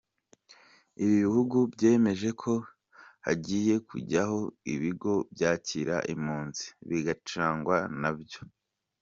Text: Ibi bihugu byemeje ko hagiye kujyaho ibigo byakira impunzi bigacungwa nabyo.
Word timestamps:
Ibi 1.03 1.15
bihugu 1.25 1.57
byemeje 1.73 2.29
ko 2.41 2.53
hagiye 3.25 3.75
kujyaho 3.87 4.39
ibigo 4.73 5.13
byakira 5.33 5.95
impunzi 6.13 6.65
bigacungwa 6.89 7.77
nabyo. 8.01 8.41